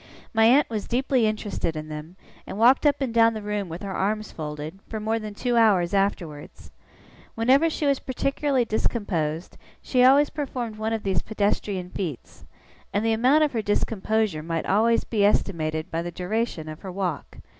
My 0.33 0.45
aunt 0.45 0.67
was 0.67 0.87
deeply 0.87 1.27
interested 1.27 1.75
in 1.75 1.87
them, 1.87 2.15
and 2.47 2.57
walked 2.57 2.87
up 2.87 3.01
and 3.01 3.13
down 3.13 3.35
the 3.35 3.41
room 3.43 3.69
with 3.69 3.83
her 3.83 3.93
arms 3.93 4.31
folded, 4.31 4.79
for 4.89 4.99
more 4.99 5.19
than 5.19 5.35
two 5.35 5.57
hours 5.57 5.93
afterwards. 5.93 6.71
Whenever 7.35 7.69
she 7.69 7.85
was 7.85 7.99
particularly 7.99 8.65
discomposed, 8.65 9.57
she 9.79 10.03
always 10.03 10.31
performed 10.31 10.77
one 10.77 10.91
of 10.91 11.03
these 11.03 11.21
pedestrian 11.21 11.91
feats; 11.91 12.47
and 12.91 13.05
the 13.05 13.13
amount 13.13 13.43
of 13.43 13.51
her 13.51 13.61
discomposure 13.61 14.41
might 14.41 14.65
always 14.65 15.03
be 15.03 15.23
estimated 15.23 15.91
by 15.91 16.01
the 16.01 16.09
duration 16.09 16.67
of 16.67 16.79
her 16.81 16.91
walk. 16.91 17.37